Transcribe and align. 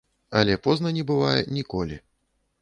Але 0.39 0.55
позна 0.67 0.93
не 0.97 1.03
бывае 1.11 1.35
ніколі. 1.59 2.01